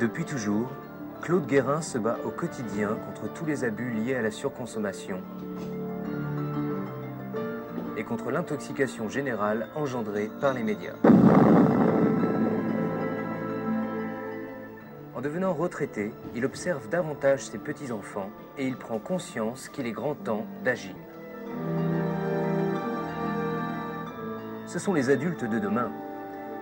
Depuis 0.00 0.24
toujours, 0.24 0.70
Claude 1.20 1.46
Guérin 1.46 1.82
se 1.82 1.98
bat 1.98 2.16
au 2.24 2.30
quotidien 2.30 2.96
contre 3.04 3.30
tous 3.34 3.44
les 3.44 3.64
abus 3.64 3.90
liés 3.90 4.14
à 4.14 4.22
la 4.22 4.30
surconsommation 4.30 5.20
et 7.98 8.02
contre 8.02 8.30
l'intoxication 8.30 9.10
générale 9.10 9.68
engendrée 9.74 10.30
par 10.40 10.54
les 10.54 10.62
médias. 10.62 10.94
En 15.14 15.20
devenant 15.20 15.52
retraité, 15.52 16.12
il 16.34 16.46
observe 16.46 16.88
davantage 16.88 17.44
ses 17.44 17.58
petits-enfants 17.58 18.30
et 18.56 18.66
il 18.66 18.78
prend 18.78 18.98
conscience 18.98 19.68
qu'il 19.68 19.86
est 19.86 19.92
grand 19.92 20.14
temps 20.14 20.46
d'agir. 20.64 20.94
Ce 24.66 24.78
sont 24.78 24.94
les 24.94 25.10
adultes 25.10 25.44
de 25.44 25.58
demain. 25.58 25.92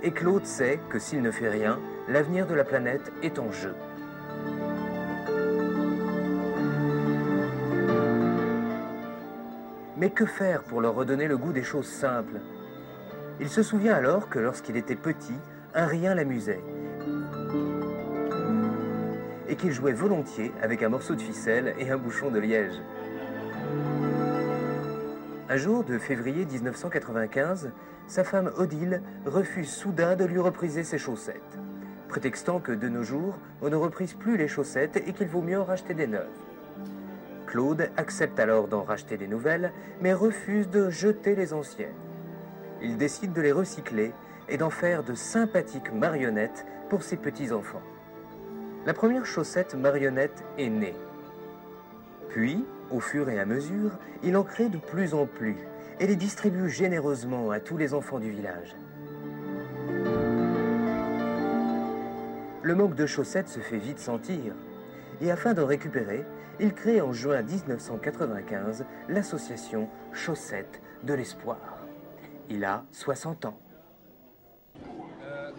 Et 0.03 0.13
Claude 0.13 0.47
sait 0.47 0.79
que 0.89 0.99
s'il 0.99 1.23
ne 1.23 1.33
fait 1.33 1.49
rien, 1.49 1.81
l'avenir 2.09 2.47
de 2.47 2.55
la 2.55 2.65
planète 2.65 3.13
est 3.23 3.39
en 3.39 3.51
jeu. 3.51 3.75
Mais 9.97 10.11
que 10.11 10.25
faire 10.25 10.63
pour 10.63 10.81
leur 10.81 10.95
redonner 10.95 11.27
le 11.27 11.37
goût 11.37 11.53
des 11.53 11.65
choses 11.65 11.89
simples? 11.89 12.41
Il 13.41 13.49
se 13.49 13.65
souvient 13.65 13.95
alors 13.95 14.29
que 14.29 14.39
lorsqu'il 14.39 14.77
était 14.77 14.95
petit, 14.95 15.35
un 15.75 15.87
rien 15.87 16.15
l'amusait. 16.15 16.63
Et 19.49 19.57
qu'il 19.57 19.73
jouait 19.73 19.93
volontiers 19.93 20.53
avec 20.63 20.85
un 20.85 20.91
morceau 20.91 21.17
de 21.17 21.23
ficelle 21.23 21.75
et 21.81 21.91
un 21.91 21.97
bouchon 21.97 22.31
de 22.31 22.39
liège. 22.39 22.81
Un 25.49 25.57
jour 25.57 25.83
de 25.83 25.99
février 25.99 26.47
1995, 26.47 27.73
sa 28.09 28.25
femme 28.25 28.51
Odile 28.57 29.03
refuse 29.27 29.71
soudain 29.71 30.17
de 30.17 30.25
lui 30.25 30.39
repriser 30.39 30.83
ses 30.83 30.99
chaussettes, 30.99 31.59
prétextant 32.09 32.59
que 32.59 32.73
de 32.73 32.89
nos 32.89 33.05
jours, 33.05 33.35
on 33.63 33.69
ne 33.69 33.77
reprise 33.77 34.15
plus 34.15 34.37
les 34.37 34.49
chaussettes 34.49 34.97
et 34.97 35.13
qu'il 35.13 35.29
vaut 35.29 35.43
mieux 35.43 35.61
en 35.61 35.65
racheter 35.65 35.95
des 35.95 36.07
neuves. 36.07 36.27
Claude 37.47 37.91
accepte 37.97 38.41
alors 38.41 38.67
d'en 38.67 38.83
racheter 38.83 39.17
des 39.17 39.29
nouvelles, 39.29 39.73
mais 40.01 40.13
refuse 40.13 40.69
de 40.69 40.91
jeter 40.91 41.35
les 41.35 41.53
anciennes. 41.53 41.95
Il 42.83 42.97
décide 42.97 43.33
de 43.33 43.43
les 43.43 43.53
recycler 43.53 44.13
et 44.49 44.57
d'en 44.57 44.71
faire 44.71 45.05
de 45.05 45.15
sympathiques 45.15 45.93
marionnettes 45.93 46.67
pour 46.89 47.03
ses 47.03 47.17
petits-enfants. 47.17 47.83
La 48.87 48.95
première 48.95 49.27
chaussette 49.27 49.75
marionnette 49.75 50.45
est 50.57 50.71
née. 50.71 50.95
Puis, 52.31 52.65
au 52.91 53.01
fur 53.01 53.29
et 53.29 53.39
à 53.39 53.47
mesure, 53.47 53.93
il 54.23 54.37
en 54.37 54.43
crée 54.43 54.69
de 54.69 54.79
plus 54.79 55.15
en 55.15 55.27
plus 55.27 55.57
et 56.01 56.07
les 56.07 56.17
distribue 56.17 56.69
généreusement 56.69 57.51
à 57.51 57.61
tous 57.61 57.77
les 57.77 57.95
enfants 57.95 58.19
du 58.19 58.31
village. 58.31 58.77
Le 62.63 62.75
manque 62.75 62.95
de 62.95 63.07
chaussettes 63.07 63.49
se 63.49 63.61
fait 63.61 63.79
vite 63.79 63.99
sentir, 63.99 64.55
et 65.21 65.31
afin 65.31 65.55
d'en 65.55 65.67
récupérer, 65.67 66.25
il 66.61 66.75
crée 66.75 67.01
en 67.01 67.13
juin 67.13 67.43
1995 67.43 68.85
l'association 69.09 69.89
Chaussettes 70.13 70.81
de 71.05 71.15
l'Espoir. 71.15 71.79
Il 72.51 72.65
a 72.65 72.85
60 72.93 73.45
ans. 73.47 73.59
Euh, 75.23 75.51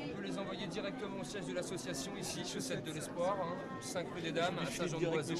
directement 0.69 1.19
au 1.21 1.23
siège 1.23 1.45
de 1.45 1.53
l'association 1.53 2.11
ici, 2.19 2.41
Chaussettes 2.45 2.83
de 2.83 2.91
l'Espoir, 2.91 3.35
5 3.81 4.07
rue 4.13 4.21
des 4.21 4.31
Dames, 4.31 4.55
à 4.61 4.65
Saint-Jean-de-Boiseau. 4.65 5.33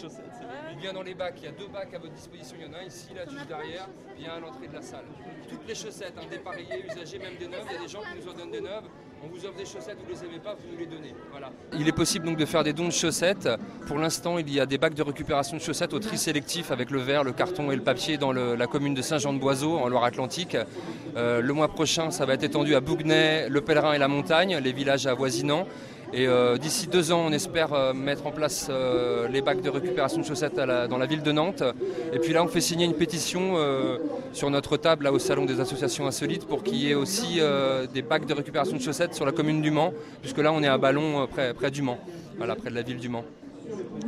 Ou 0.74 0.80
bien 0.80 0.94
dans 0.94 1.04
les 1.04 1.14
bacs, 1.14 1.36
il 1.38 1.46
y 1.46 1.48
a 1.48 1.52
deux 1.52 1.68
bacs 1.68 1.94
à 1.94 2.00
votre 2.00 2.14
disposition, 2.14 2.58
il 2.60 2.66
y 2.66 2.70
en 2.70 2.74
a 2.74 2.80
un 2.80 2.84
ici, 2.84 3.14
là, 3.14 3.26
juste 3.30 3.48
derrière, 3.48 3.88
bien 4.18 4.34
à 4.34 4.40
l'entrée 4.40 4.68
de 4.68 4.74
la 4.74 4.82
salle. 4.82 5.06
Toutes 5.48 5.68
les 5.68 5.76
chaussettes, 5.76 6.16
hein, 6.18 6.28
dépareillées, 6.30 6.86
usagées, 6.86 7.20
même 7.20 7.38
des 7.38 7.48
neuves, 7.48 7.66
il 7.68 7.74
y 7.74 7.78
a 7.78 7.82
des 7.82 7.88
gens 7.88 8.02
qui 8.02 8.24
nous 8.24 8.32
en 8.32 8.34
donnent 8.34 8.52
des 8.52 8.62
neuves. 8.62 8.90
On 9.22 9.28
vous 9.28 9.46
offre 9.46 9.58
des 9.58 9.66
chaussettes, 9.66 9.98
vous 10.02 10.10
ne 10.10 10.18
les 10.18 10.26
aimez 10.26 10.40
pas, 10.42 10.54
vous 10.54 10.72
nous 10.72 10.80
les 10.80 10.86
donnez. 10.86 11.14
Il 11.78 11.88
est 11.88 11.94
possible 11.94 12.26
donc 12.26 12.38
de 12.38 12.46
faire 12.46 12.64
des 12.64 12.72
dons 12.72 12.88
de 12.88 12.92
chaussettes. 12.92 13.50
Pour 13.86 13.98
l'instant, 13.98 14.38
il 14.38 14.50
y 14.52 14.60
a 14.60 14.66
des 14.66 14.78
bacs 14.78 14.94
de 14.94 15.04
récupération 15.04 15.58
de 15.58 15.62
chaussettes 15.62 15.94
au 15.94 16.00
tri 16.00 16.18
sélectif 16.18 16.72
avec 16.72 16.90
le 16.90 17.00
verre, 17.00 17.24
le 17.24 17.34
carton 17.34 17.70
et 17.72 17.76
le 17.76 17.82
papier 17.82 18.18
dans 18.18 18.32
la 18.32 18.68
commune 18.68 18.94
de 18.94 19.02
Saint-Jean-de-Boiseau, 19.02 19.78
en 19.78 19.90
Loire-Atlantique. 19.90 20.58
Euh, 21.18 21.42
le 21.42 21.54
mois 21.54 21.68
prochain, 21.68 22.12
ça 22.12 22.26
va 22.26 22.34
être 22.34 22.44
étendu 22.44 22.76
à 22.76 22.80
Bouguenais, 22.80 23.50
Le 23.50 23.62
Pèlerin 23.62 23.94
et 23.94 23.98
la 23.98 24.08
Montagne, 24.08 24.58
les 24.64 24.72
villages 24.72 25.06
avoisinants. 25.06 25.68
Et 26.12 26.28
euh, 26.28 26.58
d'ici 26.58 26.88
deux 26.88 27.12
ans, 27.12 27.26
on 27.28 27.32
espère 27.32 27.72
euh, 27.74 27.94
mettre 27.94 28.26
en 28.26 28.32
place 28.32 28.68
euh, 28.70 29.28
les 29.28 29.42
bacs 29.42 29.62
de 29.62 29.70
récupération 29.70 30.20
de 30.20 30.26
chaussettes 30.26 30.56
dans 30.56 30.98
la 30.98 31.06
ville 31.06 31.22
de 31.22 31.32
Nantes. 31.32 31.62
Et 32.14 32.18
puis 32.20 32.34
là, 32.34 32.44
on 32.44 32.48
fait 32.48 32.62
signer 32.62 32.86
une 32.86 32.96
pétition 32.96 33.56
sur 34.34 34.50
notre 34.50 34.78
table, 34.78 35.04
là 35.04 35.12
au 35.12 35.20
salon 35.20 35.46
des 35.46 35.60
associations 35.60 36.08
insolites, 36.08 36.48
pour 36.48 36.64
qu'il 36.64 36.78
y 36.78 36.90
ait 36.90 36.96
aussi 36.96 37.40
des 37.94 38.02
bacs 38.02 38.26
de 38.26 38.34
récupération 38.34 38.76
de 38.78 38.82
chaussettes 38.82 39.14
sur 39.14 39.26
la 39.26 39.32
commune 39.32 39.62
du 39.62 39.70
Mans, 39.72 39.94
puisque 40.22 40.40
là, 40.40 40.52
on 40.52 40.64
est 40.64 40.68
à 40.68 40.78
Ballon, 40.78 41.28
près, 41.28 41.72
du 41.72 41.82
Mans, 41.82 42.00
près 42.40 42.70
de 42.70 42.76
la 42.76 42.82
ville 42.82 42.98
du 42.98 43.10
Mans. 43.10 43.24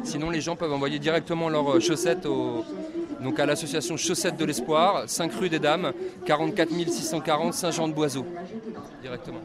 Sinon, 0.03 0.31
les 0.31 0.41
gens 0.41 0.56
peuvent 0.56 0.73
envoyer 0.73 0.97
directement 0.97 1.50
leurs 1.50 1.79
chaussettes 1.79 2.25
au- 2.25 2.66
donc 3.22 3.39
à 3.39 3.45
l'association 3.45 3.95
Chaussettes 3.97 4.38
de 4.38 4.45
l'Espoir, 4.45 5.03
5 5.06 5.31
rue 5.39 5.50
des 5.50 5.59
Dames, 5.59 5.91
44 6.25 6.69
640 6.89 7.53
Saint-Jean-de-Boiseau, 7.53 8.25
directement. 9.03 9.41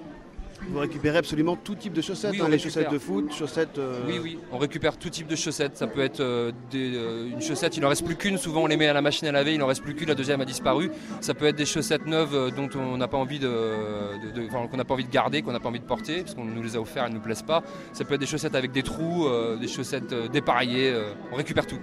Vous 0.68 0.78
récupérez 0.78 1.18
absolument 1.18 1.56
tout 1.56 1.74
type 1.74 1.92
de 1.92 2.00
chaussettes, 2.00 2.32
Oui, 2.32 2.40
hein, 2.42 2.48
les 2.48 2.58
chaussettes 2.58 2.90
de 2.90 2.98
foot, 2.98 3.32
chaussettes. 3.32 3.78
euh, 3.78 4.00
Oui, 4.06 4.18
oui, 4.22 4.38
on 4.52 4.58
récupère 4.58 4.96
tout 4.96 5.10
type 5.10 5.26
de 5.26 5.36
chaussettes. 5.36 5.76
Ça 5.76 5.86
peut 5.86 6.00
être 6.02 6.20
euh, 6.20 6.50
des, 6.70 6.92
euh, 6.96 7.28
une 7.30 7.40
chaussette, 7.40 7.76
il 7.76 7.80
n'en 7.80 7.88
reste 7.88 8.04
plus 8.04 8.16
qu'une. 8.16 8.38
Souvent, 8.38 8.62
on 8.62 8.66
les 8.66 8.76
met 8.76 8.88
à 8.88 8.92
la 8.92 9.02
machine 9.02 9.26
à 9.28 9.32
laver, 9.32 9.52
il 9.54 9.58
n'en 9.58 9.66
reste 9.66 9.82
plus 9.82 9.94
qu'une. 9.94 10.08
La 10.08 10.14
deuxième 10.14 10.40
a 10.40 10.44
disparu. 10.44 10.90
Ça 11.20 11.34
peut 11.34 11.46
être 11.46 11.56
des 11.56 11.66
chaussettes 11.66 12.06
neuves 12.06 12.52
dont 12.56 12.68
on 12.78 12.96
n'a 12.96 13.08
pas 13.08 13.18
envie 13.18 13.38
de, 13.38 13.46
de- 13.48 14.40
de- 14.42 14.46
enfin, 14.48 14.66
qu'on 14.66 14.76
n'a 14.76 14.84
pas 14.84 14.94
envie 14.94 15.04
de 15.04 15.10
garder, 15.12 15.42
qu'on 15.42 15.52
n'a 15.52 15.60
pas 15.60 15.68
envie 15.68 15.80
de 15.80 15.84
porter, 15.84 16.22
parce 16.22 16.34
qu'on 16.34 16.44
nous 16.44 16.62
les 16.62 16.76
a 16.76 16.80
offerts, 16.80 17.04
elles 17.04 17.10
ne 17.12 17.16
nous 17.16 17.22
plaisent 17.22 17.42
pas. 17.42 17.62
Ça 17.92 18.04
peut 18.04 18.14
être 18.14 18.20
des 18.20 18.26
chaussettes 18.26 18.54
avec 18.54 18.72
des 18.72 18.82
trous, 18.82 19.28
des 19.60 19.68
chaussettes 19.68 20.12
dépareillées. 20.32 20.94
on 21.32 21.36
récupère 21.36 21.66
tout. 21.66 21.78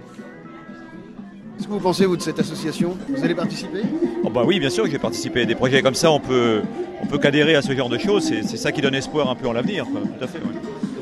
Qu'est-ce 1.56 1.66
que 1.68 1.72
vous 1.72 1.80
pensez, 1.80 2.04
vous, 2.06 2.16
de 2.16 2.22
cette 2.22 2.38
association? 2.38 2.96
Vous 3.08 3.24
allez 3.24 3.34
participer? 3.34 3.82
Oh 4.24 4.30
bah 4.30 4.42
oui, 4.44 4.58
bien 4.58 4.70
sûr 4.70 4.84
que 4.84 4.90
j'ai 4.90 4.98
participé 4.98 5.42
à 5.42 5.44
des 5.44 5.54
projets 5.54 5.82
comme 5.82 5.94
ça. 5.94 6.10
On 6.10 6.20
peut, 6.20 6.62
on 7.02 7.06
peut 7.06 7.18
qu'adhérer 7.18 7.54
à 7.54 7.62
ce 7.62 7.72
genre 7.74 7.88
de 7.88 7.98
choses. 7.98 8.24
C'est 8.24 8.42
c'est 8.42 8.56
ça 8.56 8.72
qui 8.72 8.80
donne 8.80 8.94
espoir 8.94 9.30
un 9.30 9.34
peu 9.36 9.46
en 9.46 9.52
l'avenir. 9.52 9.86
Tout 9.86 10.24
à 10.24 10.26
fait. 10.26 10.38
ouais. 10.38 10.44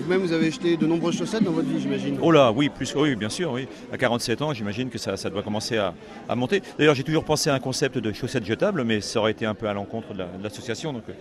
Vous-même, 0.04 0.20
vous 0.20 0.32
avez 0.32 0.48
acheté 0.48 0.76
de 0.76 0.84
nombreuses 0.86 1.16
chaussettes 1.16 1.44
dans 1.44 1.52
votre 1.52 1.68
vie, 1.68 1.80
j'imagine. 1.80 2.18
Oh 2.20 2.32
là, 2.32 2.50
oui, 2.52 2.68
plus, 2.68 2.92
oui, 2.96 3.14
bien 3.14 3.28
sûr, 3.28 3.52
oui. 3.52 3.68
À 3.92 3.96
47 3.96 4.42
ans, 4.42 4.52
j'imagine 4.52 4.90
que 4.90 4.98
ça, 4.98 5.16
ça 5.16 5.30
doit 5.30 5.42
commencer 5.44 5.76
à, 5.78 5.94
à 6.28 6.34
monter. 6.34 6.60
D'ailleurs, 6.76 6.96
j'ai 6.96 7.04
toujours 7.04 7.24
pensé 7.24 7.50
à 7.50 7.54
un 7.54 7.60
concept 7.60 7.98
de 7.98 8.12
chaussettes 8.12 8.44
jetables, 8.44 8.82
mais 8.84 9.00
ça 9.00 9.20
aurait 9.20 9.30
été 9.30 9.46
un 9.46 9.54
peu 9.54 9.69
à 9.69 9.72
l'encontre 9.72 10.12
de 10.12 10.19
la- 10.19 10.26
de 10.26 10.42
l'association. 10.42 10.92
Donc, 10.92 11.04
euh, 11.08 11.12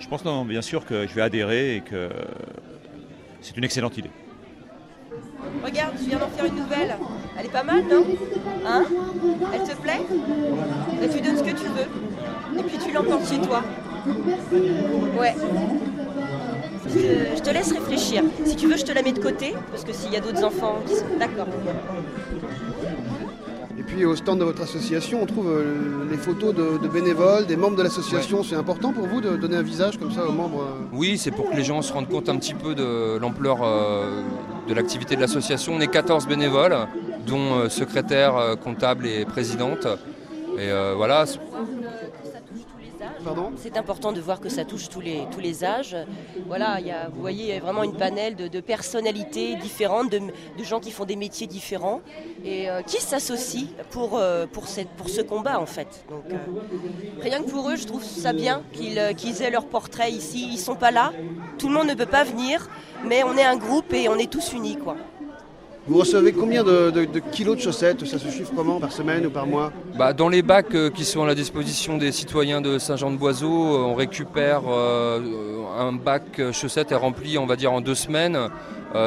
je 0.00 0.08
pense, 0.08 0.24
non, 0.24 0.44
bien 0.46 0.62
sûr, 0.62 0.86
que 0.86 1.06
je 1.06 1.14
vais 1.14 1.20
adhérer 1.20 1.76
et 1.76 1.80
que 1.82 2.08
c'est 3.42 3.56
une 3.58 3.64
excellente 3.64 3.98
idée. 3.98 4.10
Regarde, 5.64 5.94
je 6.00 6.08
viens 6.08 6.18
d'en 6.18 6.28
faire 6.28 6.44
une 6.46 6.56
nouvelle. 6.56 6.96
Elle 7.38 7.46
est 7.46 7.50
pas 7.50 7.62
mal, 7.62 7.82
non 7.90 8.04
Hein 8.66 8.84
Elle 9.52 9.62
te 9.62 9.76
plaît 9.80 10.00
Et 11.02 11.08
tu 11.08 11.20
donnes 11.20 11.38
ce 11.38 11.42
que 11.42 11.56
tu 11.56 11.66
veux. 11.66 12.58
Et 12.58 12.62
puis 12.62 12.78
tu 12.78 12.92
l'emportes 12.92 13.28
chez 13.28 13.40
toi. 13.40 13.62
Ouais. 15.18 15.34
Je 16.88 16.94
te, 16.94 17.36
je 17.36 17.42
te 17.42 17.50
laisse 17.50 17.72
réfléchir. 17.72 18.22
Si 18.44 18.56
tu 18.56 18.66
veux, 18.66 18.76
je 18.76 18.84
te 18.84 18.92
la 18.92 19.02
mets 19.02 19.12
de 19.12 19.20
côté, 19.20 19.54
parce 19.70 19.84
que 19.84 19.92
s'il 19.92 20.12
y 20.12 20.16
a 20.16 20.20
d'autres 20.20 20.42
enfants 20.44 20.78
qui 20.86 20.94
sont... 20.96 21.04
D'accord. 21.18 21.46
Et 23.78 23.82
puis, 23.82 24.04
au 24.04 24.14
stand 24.14 24.40
de 24.40 24.44
votre 24.44 24.62
association, 24.62 25.22
on 25.22 25.26
trouve 25.26 25.48
euh, 25.48 26.04
les 26.10 26.16
photos 26.16 26.54
de, 26.54 26.78
de 26.78 26.88
bénévoles, 26.88 27.46
des 27.46 27.56
membres 27.56 27.76
de 27.76 27.82
l'association. 27.82 28.42
C'est 28.42 28.56
important 28.56 28.92
pour 28.92 29.06
vous 29.06 29.20
de 29.20 29.36
donner 29.36 29.56
un 29.56 29.62
visage 29.62 29.98
comme 29.98 30.12
ça 30.12 30.26
aux 30.26 30.32
membres 30.32 30.60
euh, 30.62 30.84
Oui, 30.92 31.16
c'est 31.16 31.30
pour 31.30 31.50
que 31.50 31.56
les 31.56 31.64
gens 31.64 31.80
se 31.80 31.92
rendent 31.92 32.08
compte 32.08 32.28
un 32.28 32.36
petit 32.36 32.54
peu 32.54 32.74
de 32.74 33.16
l'ampleur 33.18 33.58
euh, 33.62 34.22
de 34.68 34.74
l'activité 34.74 35.16
de 35.16 35.20
l'association. 35.20 35.74
On 35.74 35.80
est 35.80 35.88
14 35.88 36.26
bénévoles, 36.26 36.76
dont 37.26 37.54
euh, 37.54 37.68
secrétaire, 37.68 38.36
euh, 38.36 38.56
comptable 38.56 39.06
et 39.06 39.24
présidente. 39.24 39.86
Et 40.56 40.70
euh, 40.70 40.94
voilà, 40.96 41.24
C'est 43.56 43.76
important 43.76 44.12
de 44.12 44.20
voir 44.20 44.40
que 44.40 44.48
ça 44.48 44.64
touche 44.64 44.88
tous 44.88 45.00
les, 45.00 45.26
tous 45.30 45.40
les 45.40 45.64
âges. 45.64 45.96
Voilà, 46.46 46.80
il 46.80 46.86
y 46.86 46.90
a, 46.90 47.08
vous 47.08 47.20
voyez, 47.20 47.44
il 47.44 47.54
y 47.54 47.56
a 47.56 47.60
vraiment 47.60 47.82
une 47.82 47.96
panel 47.96 48.36
de, 48.36 48.60
personnalités 48.60 49.56
différentes, 49.56 50.10
de, 50.10 50.20
gens 50.62 50.80
qui 50.80 50.90
font 50.90 51.04
des 51.04 51.16
métiers 51.16 51.46
différents 51.46 52.00
et 52.44 52.68
euh, 52.70 52.82
qui 52.82 53.00
s'associent 53.00 53.68
pour, 53.90 54.18
euh, 54.18 54.46
pour, 54.46 54.64
pour 54.96 55.08
ce 55.08 55.20
combat 55.20 55.58
en 55.58 55.66
fait. 55.66 56.04
Euh, 56.10 56.36
rien 57.20 57.42
que 57.42 57.50
pour 57.50 57.70
eux, 57.70 57.76
je 57.76 57.86
trouve 57.86 58.04
ça 58.04 58.32
bien 58.32 58.62
qu'ils 58.72 58.98
aient 59.42 59.50
leur 59.50 59.66
portrait 59.66 60.10
ici. 60.10 60.48
Ils 60.52 60.58
sont 60.58 60.76
pas 60.76 60.90
là, 60.90 61.12
tout 61.58 61.68
le 61.68 61.74
monde 61.74 61.88
ne 61.88 61.94
peut 61.94 62.06
pas 62.06 62.24
venir, 62.24 62.68
mais 63.04 63.22
on 63.24 63.36
est 63.36 63.44
un 63.44 63.56
groupe 63.56 63.92
et 63.92 64.08
on 64.08 64.16
est 64.16 64.30
tous 64.30 64.52
unis 64.52 64.76
quoi. 64.76 64.96
Vous 65.86 65.98
recevez 65.98 66.32
combien 66.32 66.62
de, 66.62 66.90
de- 66.90 67.04
de 67.06 67.18
kilos 67.18 67.56
de 67.56 67.62
chaussettes? 67.62 68.04
Ça 68.06 68.18
se 68.18 68.28
chiffre 68.28 68.52
comment 68.54 68.78
Par 68.78 68.92
semaine 68.92 69.26
ou 69.26 69.30
par 69.30 69.46
mois? 69.46 69.72
Bah, 69.98 70.12
dans 70.12 70.28
les 70.28 70.42
bacs 70.42 70.74
euh, 70.74 70.90
qui 70.90 71.04
sont 71.04 71.22
à 71.24 71.26
la 71.26 71.34
disposition 71.34 71.96
des 71.96 72.12
citoyens 72.12 72.60
de 72.60 72.78
Saint-Jean-de-Boiseau, 72.78 73.48
euh, 73.74 73.78
on 73.86 73.94
récupère 73.94 74.62
euh, 74.68 75.18
un 75.78 75.92
bac 75.92 76.40
chaussettes 76.52 76.92
est 76.92 76.96
rempli, 76.96 77.38
on 77.38 77.46
va 77.46 77.56
dire, 77.56 77.72
en 77.72 77.80
deux 77.80 77.94
semaines. 77.94 78.38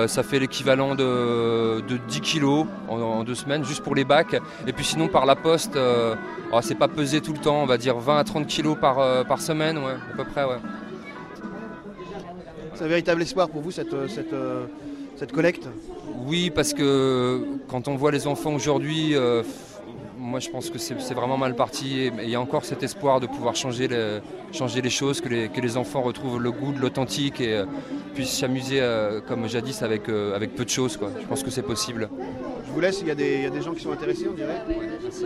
Ça 0.07 0.23
fait 0.23 0.39
l'équivalent 0.39 0.95
de, 0.95 1.81
de 1.81 1.97
10 2.07 2.21
kilos 2.21 2.65
en, 2.87 3.01
en 3.01 3.23
deux 3.25 3.35
semaines, 3.35 3.65
juste 3.65 3.83
pour 3.83 3.95
les 3.95 4.05
bacs. 4.05 4.39
Et 4.65 4.71
puis 4.71 4.85
sinon, 4.85 5.09
par 5.09 5.25
la 5.25 5.35
poste, 5.35 5.77
oh, 5.77 6.57
c'est 6.61 6.77
pas 6.77 6.87
pesé 6.87 7.19
tout 7.19 7.33
le 7.33 7.39
temps, 7.39 7.61
on 7.61 7.65
va 7.65 7.77
dire 7.77 7.97
20 7.97 8.17
à 8.17 8.23
30 8.23 8.47
kilos 8.47 8.77
par, 8.79 9.25
par 9.25 9.41
semaine, 9.41 9.77
ouais, 9.77 9.91
à 10.13 10.15
peu 10.15 10.23
près. 10.23 10.45
Ouais. 10.45 10.55
C'est 12.75 12.85
un 12.85 12.87
véritable 12.87 13.21
espoir 13.23 13.49
pour 13.49 13.61
vous, 13.61 13.71
cette, 13.71 13.93
cette, 14.07 14.33
cette 15.15 15.31
collecte 15.31 15.67
Oui, 16.25 16.49
parce 16.49 16.73
que 16.73 17.43
quand 17.67 17.87
on 17.87 17.95
voit 17.95 18.11
les 18.11 18.27
enfants 18.27 18.53
aujourd'hui, 18.53 19.15
euh, 19.15 19.43
moi 20.17 20.39
je 20.39 20.49
pense 20.49 20.69
que 20.69 20.77
c'est 20.77 21.13
vraiment 21.13 21.37
mal 21.37 21.55
parti. 21.55 21.99
Et 21.99 22.11
il 22.23 22.29
y 22.29 22.35
a 22.35 22.41
encore 22.41 22.65
cet 22.65 22.83
espoir 22.83 23.19
de 23.19 23.27
pouvoir 23.27 23.55
changer 23.55 23.87
les, 23.87 24.89
choses, 24.89 25.21
que 25.21 25.29
les, 25.29 25.77
enfants 25.77 26.01
retrouvent 26.01 26.41
le 26.41 26.51
goût 26.51 26.73
de 26.73 26.79
l'authentique 26.79 27.41
et 27.41 27.53
euh, 27.53 27.65
puissent 28.15 28.37
s'amuser 28.37 28.79
euh, 28.81 29.21
comme 29.21 29.47
jadis 29.47 29.81
avec, 29.81 30.03
peu 30.03 30.65
de 30.65 30.69
choses. 30.69 30.99
Je 31.21 31.27
pense 31.27 31.43
que 31.43 31.51
c'est 31.51 31.63
possible. 31.63 32.09
Je 32.67 32.71
vous 32.71 32.79
laisse, 32.79 33.01
il 33.01 33.07
y, 33.07 33.11
a 33.11 33.15
des, 33.15 33.61
gens 33.61 33.73
qui 33.73 33.83
sont 33.83 33.91
intéressés, 33.91 34.27
on 34.29 34.33
dirait. 34.33 34.63
Merci. 35.03 35.25